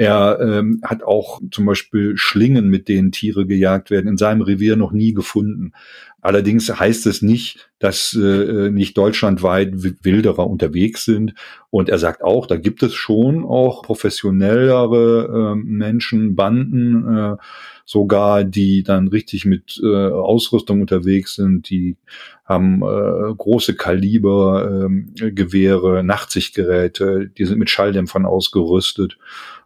Er 0.00 0.38
ähm, 0.40 0.80
hat 0.84 1.02
auch 1.02 1.40
zum 1.50 1.66
Beispiel 1.66 2.16
Schlingen, 2.16 2.68
mit 2.68 2.88
denen 2.88 3.10
Tiere 3.10 3.46
gejagt 3.46 3.90
werden, 3.90 4.06
in 4.06 4.16
seinem 4.16 4.42
Revier 4.42 4.76
noch 4.76 4.92
nie 4.92 5.12
gefunden. 5.12 5.72
Allerdings 6.20 6.68
heißt 6.68 7.06
es 7.06 7.20
nicht, 7.20 7.70
dass 7.80 8.14
äh, 8.14 8.70
nicht 8.70 8.96
deutschlandweit 8.96 9.72
Wilderer 10.04 10.46
unterwegs 10.46 11.04
sind. 11.04 11.34
Und 11.70 11.88
er 11.88 11.98
sagt 11.98 12.22
auch, 12.22 12.46
da 12.46 12.56
gibt 12.56 12.84
es 12.84 12.94
schon 12.94 13.44
auch 13.44 13.82
professionellere 13.82 15.54
äh, 15.54 15.54
Menschen, 15.56 16.36
Banden, 16.36 17.16
äh, 17.16 17.36
sogar, 17.84 18.44
die 18.44 18.84
dann 18.84 19.08
richtig 19.08 19.46
mit 19.46 19.80
äh, 19.82 20.08
Ausrüstung 20.10 20.80
unterwegs 20.80 21.34
sind, 21.34 21.70
die 21.70 21.96
haben 22.44 22.82
äh, 22.82 23.34
große 23.34 23.74
Kaliber, 23.74 24.88
äh, 25.20 25.32
Gewehre, 25.32 26.04
Nachtsichtgeräte, 26.04 27.30
die 27.36 27.44
sind 27.46 27.58
mit 27.58 27.70
Schalldämpfern 27.70 28.26
ausgerüstet. 28.26 29.18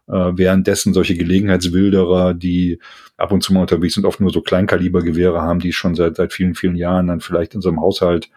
Äh, 0.07 0.31
währenddessen 0.35 0.93
solche 0.93 1.15
Gelegenheitswilderer, 1.15 2.33
die 2.33 2.79
ab 3.15 3.31
und 3.31 3.41
zu 3.41 3.53
mal 3.53 3.61
unterwegs 3.61 3.93
sind, 3.93 4.05
oft 4.05 4.19
nur 4.19 4.31
so 4.31 4.41
Kleinkalibergewehre 4.41 5.41
haben, 5.41 5.59
die 5.59 5.71
schon 5.71 5.95
seit, 5.95 6.17
seit 6.17 6.33
vielen, 6.33 6.55
vielen 6.55 6.75
Jahren 6.75 7.07
dann 7.07 7.21
vielleicht 7.21 7.55
in 7.55 7.61
so 7.61 7.69
einem 7.69 7.79
Haushalt 7.79 8.29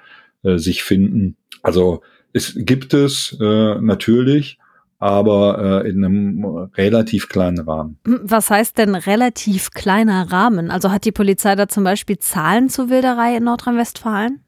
äh, 0.44 0.58
sich 0.58 0.85
finden. 0.85 1.37
Also 1.62 2.02
es 2.32 2.54
gibt 2.56 2.94
es 2.94 3.37
äh, 3.40 3.80
natürlich, 3.80 4.58
aber 4.99 5.82
äh, 5.85 5.90
in 5.90 6.04
einem 6.04 6.44
relativ 6.76 7.28
kleinen 7.28 7.58
Rahmen. 7.58 7.99
Hm, 8.06 8.20
was 8.23 8.49
heißt 8.49 8.78
denn 8.78 8.94
relativ 8.94 9.73
kleiner 9.73 10.30
Rahmen? 10.30 10.70
Also 10.70 10.92
hat 10.92 11.04
die 11.04 11.12
Polizei 11.12 11.56
da 11.56 11.66
zum 11.66 11.82
Beispiel 11.82 12.18
Zahlen 12.18 12.68
zur 12.68 12.90
Wilderei 12.90 13.37
in 13.37 13.44
Nordrhein-Westfalen? 13.44 14.40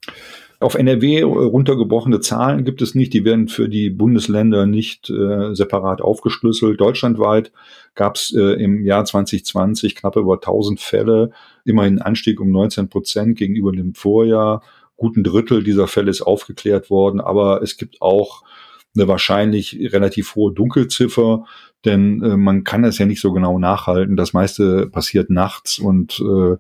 Auf 0.61 0.75
NRW 0.75 1.23
runtergebrochene 1.23 2.19
Zahlen 2.19 2.65
gibt 2.65 2.83
es 2.83 2.97
nicht. 2.97 3.15
Die 3.15 3.25
werden 3.25 3.47
für 3.47 3.69
die 3.69 3.91
Bundesländer 3.91 4.67
nicht 4.67 5.09
äh, 5.09 5.55
separat 5.55 6.01
aufgeschlüsselt. 6.01 6.81
Deutschlandweit 6.81 7.53
gab 7.95 8.17
es 8.17 8.35
äh, 8.35 8.61
im 8.61 8.83
Jahr 8.83 9.05
2020 9.05 9.95
knapp 9.95 10.17
über 10.17 10.35
1000 10.35 10.81
Fälle, 10.81 11.31
immerhin 11.65 12.01
Anstieg 12.01 12.41
um 12.41 12.51
19 12.51 12.89
Prozent 12.89 13.39
gegenüber 13.39 13.71
dem 13.71 13.95
Vorjahr. 13.95 14.63
Guten 14.97 15.23
Drittel 15.23 15.63
dieser 15.63 15.87
Fälle 15.87 16.11
ist 16.11 16.23
aufgeklärt 16.23 16.91
worden, 16.91 17.21
aber 17.21 17.63
es 17.63 17.77
gibt 17.77 18.03
auch 18.03 18.43
eine 18.97 19.07
wahrscheinlich 19.07 19.79
relativ 19.93 20.35
hohe 20.35 20.53
Dunkelziffer, 20.53 21.45
denn 21.85 22.21
äh, 22.23 22.37
man 22.37 22.65
kann 22.65 22.83
es 22.83 22.99
ja 22.99 23.07
nicht 23.07 23.21
so 23.21 23.33
genau 23.33 23.61
nachhalten. 23.61 24.17
Das 24.17 24.33
meiste 24.33 24.89
passiert 24.89 25.31
nachts 25.31 25.79
und 25.79 26.19
äh, 26.19 26.57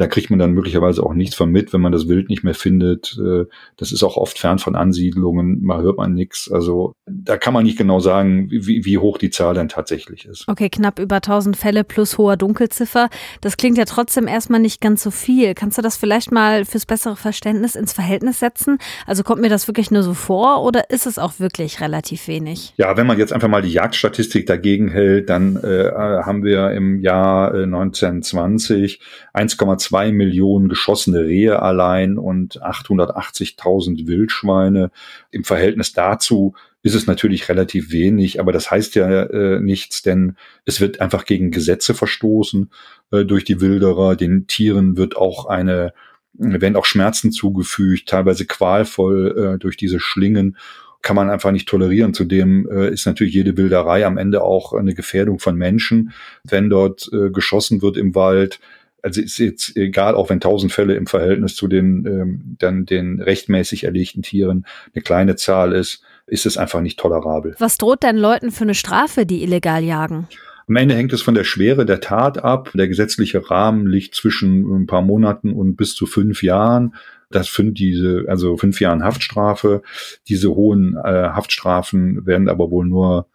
da 0.00 0.06
kriegt 0.06 0.30
man 0.30 0.38
dann 0.38 0.52
möglicherweise 0.52 1.02
auch 1.02 1.12
nichts 1.12 1.34
von 1.34 1.50
mit, 1.50 1.74
wenn 1.74 1.82
man 1.82 1.92
das 1.92 2.08
Wild 2.08 2.30
nicht 2.30 2.42
mehr 2.42 2.54
findet. 2.54 3.18
Äh, 3.18 3.44
das 3.76 3.92
ist 3.92 4.02
auch 4.02 4.16
oft 4.16 4.38
fern 4.38 4.58
von 4.58 4.74
Ansiedlungen, 4.74 5.62
mal 5.62 5.82
hört 5.82 5.98
man 5.98 6.14
nichts. 6.14 6.50
Also 6.50 6.94
da 7.06 7.36
kann 7.36 7.52
man 7.52 7.64
nicht 7.64 7.76
genau 7.76 8.00
sagen, 8.00 8.50
wie, 8.50 8.84
wie 8.84 8.98
hoch 8.98 9.18
die 9.18 9.28
Zahl 9.28 9.52
dann 9.52 9.68
tatsächlich 9.68 10.24
ist. 10.24 10.48
Okay, 10.48 10.70
knapp 10.70 10.98
über 10.98 11.16
1000 11.16 11.54
Fälle 11.54 11.84
plus 11.84 12.16
hoher 12.16 12.38
Dunkelziffer. 12.38 13.10
Das 13.42 13.58
klingt 13.58 13.76
ja 13.76 13.84
trotzdem 13.84 14.26
erstmal 14.26 14.60
nicht 14.60 14.80
ganz 14.80 15.02
so 15.02 15.10
viel. 15.10 15.52
Kannst 15.54 15.76
du 15.76 15.82
das 15.82 15.98
vielleicht 15.98 16.32
mal 16.32 16.64
fürs 16.64 16.86
bessere 16.86 17.16
Verständnis 17.16 17.74
ins 17.74 17.92
Verhältnis 17.92 18.40
setzen? 18.40 18.78
Also 19.06 19.22
kommt 19.22 19.42
mir 19.42 19.50
das 19.50 19.68
wirklich 19.68 19.90
nur 19.90 20.02
so 20.02 20.14
vor 20.14 20.62
oder 20.64 20.88
ist 20.88 21.06
es 21.06 21.18
auch 21.18 21.40
wirklich 21.40 21.82
relativ 21.82 22.26
wenig? 22.26 22.72
Ja, 22.78 22.96
wenn 22.96 23.06
man 23.06 23.18
jetzt 23.18 23.34
einfach 23.34 23.48
mal 23.48 23.60
die 23.60 23.72
Jagdstatistik 23.72 24.46
dagegen 24.46 24.88
hält, 24.88 25.28
dann 25.28 25.56
äh, 25.56 25.90
haben 25.92 26.42
wir 26.42 26.70
im 26.70 27.00
Jahr 27.00 27.54
äh, 27.54 27.64
1920 27.64 29.00
1,2 29.34 29.89
zwei 29.90 30.12
Millionen 30.12 30.68
geschossene 30.68 31.24
Rehe 31.24 31.60
allein 31.60 32.16
und 32.16 32.62
880.000 32.62 34.06
Wildschweine. 34.06 34.92
Im 35.32 35.42
Verhältnis 35.42 35.92
dazu 35.92 36.54
ist 36.84 36.94
es 36.94 37.08
natürlich 37.08 37.48
relativ 37.48 37.90
wenig, 37.90 38.38
aber 38.38 38.52
das 38.52 38.70
heißt 38.70 38.94
ja 38.94 39.24
äh, 39.24 39.58
nichts, 39.58 40.02
denn 40.02 40.36
es 40.64 40.80
wird 40.80 41.00
einfach 41.00 41.24
gegen 41.24 41.50
Gesetze 41.50 41.92
verstoßen 41.92 42.70
äh, 43.10 43.24
durch 43.24 43.42
die 43.42 43.60
Wilderer. 43.60 44.14
Den 44.14 44.46
Tieren 44.46 44.96
wird 44.96 45.16
auch 45.16 45.46
eine, 45.46 45.92
werden 46.34 46.76
auch 46.76 46.86
Schmerzen 46.86 47.32
zugefügt, 47.32 48.08
teilweise 48.08 48.46
qualvoll 48.46 49.54
äh, 49.56 49.58
durch 49.58 49.76
diese 49.76 49.98
Schlingen 49.98 50.56
kann 51.02 51.16
man 51.16 51.30
einfach 51.30 51.50
nicht 51.50 51.68
tolerieren. 51.68 52.14
Zudem 52.14 52.68
äh, 52.70 52.90
ist 52.90 53.06
natürlich 53.06 53.34
jede 53.34 53.56
Wilderei 53.56 54.06
am 54.06 54.18
Ende 54.18 54.42
auch 54.42 54.72
eine 54.72 54.94
Gefährdung 54.94 55.38
von 55.38 55.56
Menschen. 55.56 56.12
Wenn 56.44 56.68
dort 56.68 57.10
äh, 57.12 57.30
geschossen 57.30 57.82
wird 57.82 57.96
im 57.96 58.14
Wald, 58.14 58.60
also 59.02 59.20
ist 59.20 59.38
jetzt 59.38 59.76
egal, 59.76 60.14
auch 60.14 60.30
wenn 60.30 60.40
tausend 60.40 60.72
Fälle 60.72 60.94
im 60.94 61.06
Verhältnis 61.06 61.54
zu 61.54 61.68
den 61.68 62.06
ähm, 62.06 62.56
dann 62.58 62.86
den 62.86 63.20
rechtmäßig 63.20 63.84
erlegten 63.84 64.22
Tieren 64.22 64.66
eine 64.94 65.02
kleine 65.02 65.36
Zahl 65.36 65.72
ist, 65.72 66.02
ist 66.26 66.46
es 66.46 66.56
einfach 66.56 66.80
nicht 66.80 66.98
tolerabel. 66.98 67.54
Was 67.58 67.78
droht 67.78 68.02
denn 68.02 68.16
Leuten 68.16 68.50
für 68.50 68.64
eine 68.64 68.74
Strafe, 68.74 69.26
die 69.26 69.42
illegal 69.42 69.82
jagen? 69.82 70.28
Am 70.68 70.76
Ende 70.76 70.94
hängt 70.94 71.12
es 71.12 71.22
von 71.22 71.34
der 71.34 71.42
Schwere 71.42 71.84
der 71.84 72.00
Tat 72.00 72.44
ab. 72.44 72.70
Der 72.74 72.86
gesetzliche 72.86 73.50
Rahmen 73.50 73.88
liegt 73.88 74.14
zwischen 74.14 74.82
ein 74.82 74.86
paar 74.86 75.02
Monaten 75.02 75.52
und 75.52 75.74
bis 75.74 75.96
zu 75.96 76.06
fünf 76.06 76.44
Jahren. 76.44 76.94
Das 77.30 77.52
sind 77.52 77.78
diese, 77.78 78.24
also 78.28 78.56
fünf 78.56 78.80
Jahren 78.80 79.02
Haftstrafe. 79.02 79.82
Diese 80.28 80.50
hohen 80.50 80.96
äh, 80.96 81.30
Haftstrafen 81.30 82.24
werden 82.24 82.48
aber 82.48 82.70
wohl 82.70 82.86
nur 82.86 83.26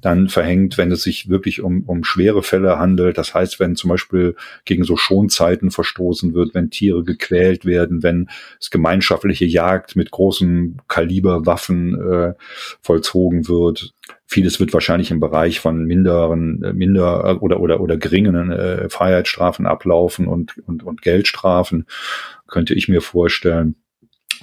dann 0.00 0.28
verhängt, 0.28 0.78
wenn 0.78 0.92
es 0.92 1.02
sich 1.02 1.28
wirklich 1.28 1.60
um, 1.62 1.82
um 1.84 2.04
schwere 2.04 2.42
Fälle 2.42 2.78
handelt. 2.78 3.18
Das 3.18 3.34
heißt, 3.34 3.60
wenn 3.60 3.76
zum 3.76 3.90
Beispiel 3.90 4.36
gegen 4.64 4.84
so 4.84 4.96
Schonzeiten 4.96 5.70
verstoßen 5.70 6.34
wird, 6.34 6.54
wenn 6.54 6.70
Tiere 6.70 7.04
gequält 7.04 7.64
werden, 7.64 8.02
wenn 8.02 8.28
es 8.60 8.70
gemeinschaftliche 8.70 9.44
Jagd 9.44 9.96
mit 9.96 10.10
großen 10.10 10.80
Kaliberwaffen 10.88 12.00
äh, 12.00 12.34
vollzogen 12.82 13.48
wird. 13.48 13.94
Vieles 14.26 14.60
wird 14.60 14.72
wahrscheinlich 14.72 15.10
im 15.10 15.20
Bereich 15.20 15.60
von 15.60 15.84
minderen, 15.84 16.62
äh, 16.62 16.72
minder 16.72 17.42
oder 17.42 17.60
oder 17.60 17.80
oder 17.80 17.96
geringen 17.96 18.50
äh, 18.50 18.88
Freiheitsstrafen 18.88 19.66
ablaufen 19.66 20.26
und 20.26 20.58
und 20.66 20.82
und 20.82 21.02
Geldstrafen 21.02 21.86
könnte 22.46 22.74
ich 22.74 22.88
mir 22.88 23.00
vorstellen 23.00 23.76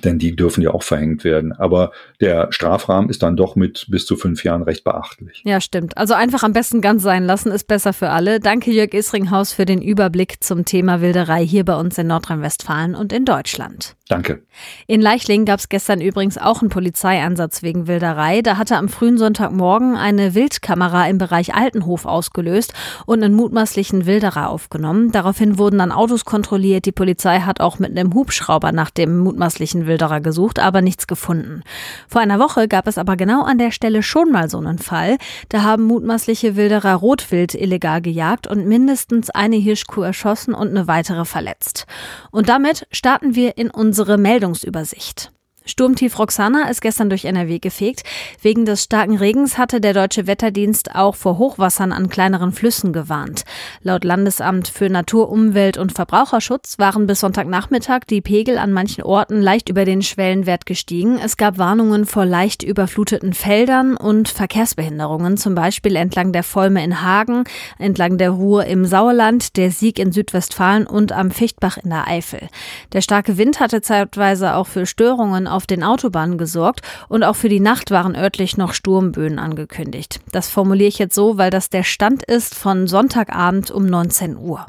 denn 0.01 0.19
die 0.19 0.35
dürfen 0.35 0.61
ja 0.61 0.71
auch 0.71 0.83
verhängt 0.83 1.23
werden. 1.23 1.51
Aber 1.53 1.91
der 2.19 2.51
Strafrahmen 2.51 3.09
ist 3.09 3.23
dann 3.23 3.37
doch 3.37 3.55
mit 3.55 3.87
bis 3.89 4.05
zu 4.05 4.15
fünf 4.15 4.43
Jahren 4.43 4.63
recht 4.63 4.83
beachtlich. 4.83 5.41
Ja, 5.45 5.61
stimmt. 5.61 5.97
Also 5.97 6.13
einfach 6.13 6.43
am 6.43 6.53
besten 6.53 6.81
ganz 6.81 7.03
sein 7.03 7.25
lassen, 7.25 7.51
ist 7.51 7.67
besser 7.67 7.93
für 7.93 8.09
alle. 8.09 8.39
Danke 8.39 8.71
Jörg 8.71 8.93
Isringhaus 8.93 9.53
für 9.53 9.65
den 9.65 9.81
Überblick 9.81 10.43
zum 10.43 10.65
Thema 10.65 11.01
Wilderei 11.01 11.45
hier 11.45 11.65
bei 11.65 11.75
uns 11.75 11.97
in 11.97 12.07
Nordrhein-Westfalen 12.07 12.95
und 12.95 13.13
in 13.13 13.25
Deutschland. 13.25 13.95
Danke. 14.11 14.41
In 14.87 14.99
Leichlingen 14.99 15.45
gab 15.45 15.61
es 15.61 15.69
gestern 15.69 16.01
übrigens 16.01 16.37
auch 16.37 16.59
einen 16.59 16.69
Polizeieinsatz 16.69 17.63
wegen 17.63 17.87
Wilderei. 17.87 18.41
Da 18.41 18.57
hatte 18.57 18.75
am 18.75 18.89
frühen 18.89 19.17
Sonntagmorgen 19.17 19.95
eine 19.95 20.35
Wildkamera 20.35 21.07
im 21.07 21.17
Bereich 21.17 21.55
Altenhof 21.55 22.05
ausgelöst 22.05 22.73
und 23.05 23.23
einen 23.23 23.33
mutmaßlichen 23.33 24.05
Wilderer 24.05 24.49
aufgenommen. 24.49 25.13
Daraufhin 25.13 25.57
wurden 25.57 25.77
dann 25.77 25.93
Autos 25.93 26.25
kontrolliert. 26.25 26.85
Die 26.85 26.91
Polizei 26.91 27.39
hat 27.39 27.61
auch 27.61 27.79
mit 27.79 27.97
einem 27.97 28.13
Hubschrauber 28.13 28.73
nach 28.73 28.89
dem 28.89 29.17
mutmaßlichen 29.19 29.87
Wilderer 29.87 30.19
gesucht, 30.19 30.59
aber 30.59 30.81
nichts 30.81 31.07
gefunden. 31.07 31.63
Vor 32.09 32.19
einer 32.19 32.37
Woche 32.37 32.67
gab 32.67 32.87
es 32.87 32.97
aber 32.97 33.15
genau 33.15 33.45
an 33.45 33.59
der 33.59 33.71
Stelle 33.71 34.03
schon 34.03 34.29
mal 34.29 34.49
so 34.49 34.57
einen 34.57 34.79
Fall. 34.79 35.19
Da 35.47 35.63
haben 35.63 35.83
mutmaßliche 35.83 36.57
Wilderer 36.57 36.95
Rotwild 36.95 37.55
illegal 37.55 38.01
gejagt 38.01 38.45
und 38.45 38.67
mindestens 38.67 39.29
eine 39.29 39.55
Hirschkuh 39.55 40.01
erschossen 40.01 40.53
und 40.53 40.67
eine 40.67 40.89
weitere 40.89 41.23
verletzt. 41.23 41.85
Und 42.29 42.49
damit 42.49 42.87
starten 42.91 43.35
wir 43.35 43.57
in 43.57 43.71
unsere 43.71 44.00
unsere 44.01 44.17
Meldungsübersicht. 44.17 45.31
Sturmtief 45.71 46.19
Roxana 46.19 46.69
ist 46.69 46.81
gestern 46.81 47.09
durch 47.09 47.23
NRW 47.23 47.59
gefegt. 47.59 48.03
Wegen 48.41 48.65
des 48.65 48.83
starken 48.83 49.15
Regens 49.15 49.57
hatte 49.57 49.79
der 49.79 49.93
deutsche 49.93 50.27
Wetterdienst 50.27 50.93
auch 50.95 51.15
vor 51.15 51.37
Hochwassern 51.37 51.93
an 51.93 52.09
kleineren 52.09 52.51
Flüssen 52.51 52.91
gewarnt. 52.91 53.45
Laut 53.81 54.03
Landesamt 54.03 54.67
für 54.67 54.89
Natur, 54.89 55.29
Umwelt 55.29 55.77
und 55.77 55.93
Verbraucherschutz 55.93 56.77
waren 56.77 57.07
bis 57.07 57.21
Sonntagnachmittag 57.21 58.01
die 58.09 58.19
Pegel 58.19 58.57
an 58.57 58.73
manchen 58.73 59.03
Orten 59.03 59.41
leicht 59.41 59.69
über 59.69 59.85
den 59.85 60.01
Schwellenwert 60.01 60.65
gestiegen. 60.65 61.17
Es 61.17 61.37
gab 61.37 61.57
Warnungen 61.57 62.05
vor 62.05 62.25
leicht 62.25 62.63
überfluteten 62.63 63.33
Feldern 63.33 63.95
und 63.95 64.27
Verkehrsbehinderungen, 64.27 65.37
zum 65.37 65.55
Beispiel 65.55 65.95
entlang 65.95 66.33
der 66.33 66.43
Volme 66.43 66.83
in 66.83 67.01
Hagen, 67.01 67.45
entlang 67.79 68.17
der 68.17 68.31
Ruhr 68.31 68.65
im 68.65 68.85
Sauerland, 68.85 69.55
der 69.55 69.71
Sieg 69.71 69.99
in 69.99 70.11
Südwestfalen 70.11 70.85
und 70.85 71.13
am 71.13 71.31
Fichtbach 71.31 71.77
in 71.77 71.91
der 71.91 72.09
Eifel. 72.09 72.49
Der 72.91 72.99
starke 72.99 73.37
Wind 73.37 73.61
hatte 73.61 73.81
zeitweise 73.81 74.55
auch 74.55 74.67
für 74.67 74.85
Störungen 74.85 75.47
auf 75.47 75.60
den 75.65 75.83
Autobahnen 75.83 76.37
gesorgt 76.37 76.81
und 77.09 77.23
auch 77.23 77.35
für 77.35 77.49
die 77.49 77.59
Nacht 77.59 77.91
waren 77.91 78.15
örtlich 78.15 78.57
noch 78.57 78.73
Sturmböen 78.73 79.39
angekündigt. 79.39 80.19
Das 80.31 80.49
formuliere 80.49 80.89
ich 80.89 80.99
jetzt 80.99 81.15
so, 81.15 81.37
weil 81.37 81.49
das 81.49 81.69
der 81.69 81.83
Stand 81.83 82.23
ist 82.23 82.55
von 82.55 82.87
Sonntagabend 82.87 83.71
um 83.71 83.85
19 83.85 84.37
Uhr. 84.37 84.65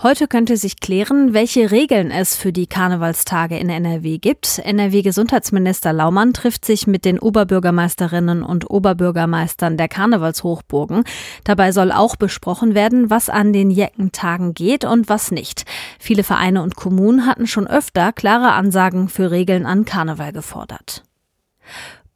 Heute 0.00 0.28
könnte 0.28 0.56
sich 0.56 0.78
klären, 0.78 1.34
welche 1.34 1.72
Regeln 1.72 2.12
es 2.12 2.36
für 2.36 2.52
die 2.52 2.68
Karnevalstage 2.68 3.58
in 3.58 3.68
NRW 3.68 4.18
gibt. 4.18 4.60
NRW-Gesundheitsminister 4.60 5.92
Laumann 5.92 6.32
trifft 6.32 6.64
sich 6.64 6.86
mit 6.86 7.04
den 7.04 7.18
Oberbürgermeisterinnen 7.18 8.44
und 8.44 8.70
Oberbürgermeistern 8.70 9.76
der 9.76 9.88
Karnevalshochburgen. 9.88 11.02
Dabei 11.42 11.72
soll 11.72 11.90
auch 11.90 12.14
besprochen 12.14 12.74
werden, 12.74 13.10
was 13.10 13.28
an 13.28 13.52
den 13.52 13.70
Jeckentagen 13.70 14.54
geht 14.54 14.84
und 14.84 15.08
was 15.08 15.32
nicht. 15.32 15.64
Viele 15.98 16.22
Vereine 16.22 16.62
und 16.62 16.76
Kommunen 16.76 17.26
hatten 17.26 17.48
schon 17.48 17.66
öfter 17.66 18.12
klare 18.12 18.52
Ansagen 18.52 19.08
für 19.08 19.32
Regeln 19.32 19.66
an 19.66 19.84
Karneval 19.84 20.32
gefordert. 20.32 21.02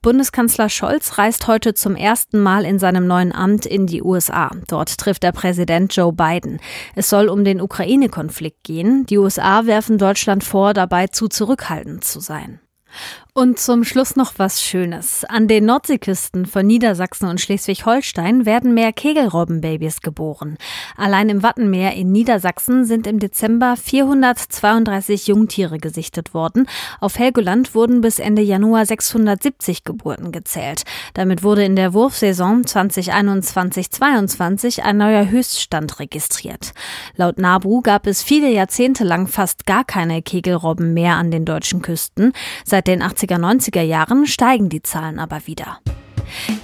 Bundeskanzler 0.03 0.69
Scholz 0.69 1.17
reist 1.17 1.47
heute 1.47 1.75
zum 1.75 1.95
ersten 1.95 2.41
Mal 2.41 2.65
in 2.65 2.81
seinem 2.81 3.07
neuen 3.07 3.33
Amt 3.33 3.67
in 3.67 3.87
die 3.87 4.03
USA. 4.03 4.51
Dort 4.67 4.99
trifft 4.99 5.23
der 5.23 5.31
Präsident 5.31 5.95
Joe 5.95 6.13
Biden. 6.13 6.59
Es 6.97 7.09
soll 7.09 7.29
um 7.29 7.45
den 7.45 7.61
Ukraine-Konflikt 7.61 8.65
gehen. 8.65 9.07
Die 9.07 9.19
USA 9.19 9.67
werfen 9.67 9.99
Deutschland 9.99 10.43
vor, 10.43 10.75
dabei 10.75 11.07
zu 11.07 11.29
zurückhaltend 11.29 12.03
zu 12.03 12.19
sein. 12.19 12.59
Und 13.35 13.59
zum 13.59 13.83
Schluss 13.83 14.15
noch 14.15 14.35
was 14.37 14.63
Schönes. 14.63 15.25
An 15.25 15.49
den 15.49 15.65
Nordseeküsten 15.65 16.45
von 16.45 16.67
Niedersachsen 16.67 17.31
und 17.31 17.41
Schleswig-Holstein 17.41 18.45
werden 18.45 18.75
mehr 18.75 18.93
Kegelrobbenbabys 18.93 20.03
geboren. 20.03 20.59
Allein 20.99 21.31
im 21.31 21.43
Wattenmeer 21.43 21.95
in 21.95 22.13
Niedersachsen 22.13 22.85
sind 22.85 23.07
im 23.07 23.19
Dezember 23.19 23.79
432 23.79 25.29
Jungtiere 25.29 25.79
gesichtet 25.79 26.35
worden. 26.35 26.69
Auf 27.01 27.19
Helgoland 27.19 27.75
wurden 27.75 28.03
bis 28.03 28.19
Ende 28.19 28.43
Januar 28.43 28.85
670 28.85 29.85
Geburten 29.85 30.31
gezählt. 30.31 30.83
Damit 31.15 31.43
wurde 31.43 31.65
in 31.65 31.75
der 31.75 31.95
Wurfsaison 31.95 32.65
2021-22 32.65 34.83
ein 34.83 34.99
neuer 34.99 35.31
Höchststand 35.31 36.01
registriert. 36.01 36.73
Laut 37.17 37.39
NABU 37.39 37.81
gab 37.81 38.07
es 38.07 38.23
viele 38.23 38.51
Jahrzehnte 38.51 39.05
lang 39.05 39.27
fast 39.27 39.65
gar 39.65 39.85
keine 39.85 40.21
Kegelrobben 40.21 40.93
mehr 40.93 41.17
an 41.17 41.31
den 41.31 41.47
deutschen 41.47 41.81
Küsten. 41.81 42.35
Seit 42.67 42.89
den 42.89 43.01
80er, 43.23 43.39
90er 43.39 43.83
Jahren 43.83 44.27
steigen 44.27 44.69
die 44.69 44.83
Zahlen 44.83 45.19
aber 45.19 45.47
wieder. 45.47 45.79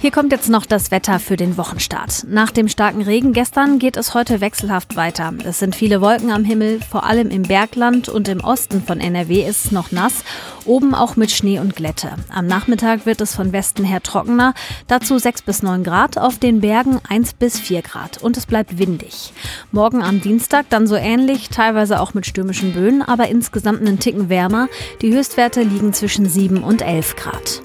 Hier 0.01 0.11
kommt 0.11 0.31
jetzt 0.31 0.49
noch 0.49 0.65
das 0.65 0.91
Wetter 0.91 1.19
für 1.19 1.35
den 1.35 1.57
Wochenstart. 1.57 2.25
Nach 2.27 2.51
dem 2.51 2.67
starken 2.67 3.01
Regen 3.01 3.33
gestern 3.33 3.79
geht 3.79 3.97
es 3.97 4.13
heute 4.13 4.41
wechselhaft 4.41 4.95
weiter. 4.95 5.33
Es 5.43 5.59
sind 5.59 5.75
viele 5.75 6.01
Wolken 6.01 6.31
am 6.31 6.43
Himmel, 6.43 6.79
vor 6.81 7.05
allem 7.05 7.29
im 7.29 7.43
Bergland 7.43 8.09
und 8.09 8.27
im 8.27 8.39
Osten 8.41 8.83
von 8.83 8.99
NRW 8.99 9.43
ist 9.43 9.65
es 9.65 9.71
noch 9.71 9.91
nass, 9.91 10.23
oben 10.65 10.93
auch 10.95 11.15
mit 11.15 11.31
Schnee 11.31 11.59
und 11.59 11.75
Glätte. 11.75 12.11
Am 12.33 12.47
Nachmittag 12.47 13.05
wird 13.05 13.21
es 13.21 13.35
von 13.35 13.51
Westen 13.51 13.83
her 13.83 14.01
trockener, 14.01 14.53
dazu 14.87 15.17
6 15.17 15.41
bis 15.41 15.63
9 15.63 15.83
Grad, 15.83 16.17
auf 16.17 16.37
den 16.37 16.61
Bergen 16.61 16.99
1 17.07 17.33
bis 17.33 17.59
4 17.59 17.81
Grad 17.81 18.17
und 18.21 18.37
es 18.37 18.45
bleibt 18.45 18.77
windig. 18.77 19.33
Morgen 19.71 20.01
am 20.01 20.21
Dienstag 20.21 20.69
dann 20.69 20.87
so 20.87 20.95
ähnlich, 20.95 21.49
teilweise 21.49 21.99
auch 21.99 22.13
mit 22.13 22.25
stürmischen 22.25 22.73
Böen, 22.73 23.01
aber 23.01 23.27
insgesamt 23.27 23.81
einen 23.81 23.99
Ticken 23.99 24.29
wärmer. 24.29 24.67
Die 25.01 25.13
Höchstwerte 25.13 25.61
liegen 25.63 25.93
zwischen 25.93 26.27
7 26.27 26.63
und 26.63 26.81
11 26.81 27.15
Grad. 27.15 27.61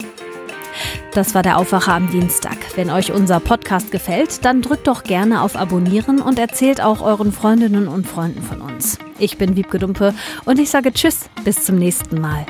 Das 1.13 1.35
war 1.35 1.43
der 1.43 1.59
Aufwacher 1.59 1.95
am 1.95 2.11
Dienstag. 2.11 2.57
Wenn 2.75 2.91
euch 2.91 3.13
unser 3.13 3.41
Podcast 3.41 3.91
gefällt, 3.91 4.45
dann 4.45 4.63
drückt 4.63 4.87
doch 4.87 5.05
gerne 5.05 5.43
auf 5.43 5.57
Abonnieren 5.57 6.21
und 6.21 6.39
erzählt 6.39 6.81
auch 6.81 7.01
euren 7.01 7.33
Freundinnen 7.33 7.89
und 7.89 8.07
Freunden 8.07 8.43
von 8.43 8.61
uns. 8.61 8.99
Ich 9.19 9.39
bin 9.39 9.57
Wiebke 9.57 9.79
Dumpe 9.79 10.15
und 10.45 10.59
ich 10.59 10.71
sage 10.71 10.93
Tschüss, 10.93 11.29
bis 11.45 11.65
zum 11.65 11.77
nächsten 11.77 12.21
Mal. 12.21 12.47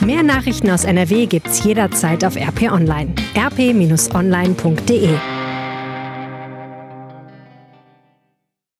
Mehr 0.00 0.22
Nachrichten 0.22 0.70
aus 0.70 0.84
NRW 0.84 1.26
gibt's 1.26 1.64
jederzeit 1.64 2.24
auf 2.24 2.36
RP 2.36 2.70
Online. 2.70 3.14
rp-online.de 3.36 5.08